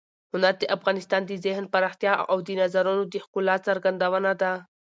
[0.31, 4.53] هنر د انسان د ذهن پراختیا او د نظرونو د ښکلا څرګندونه ده.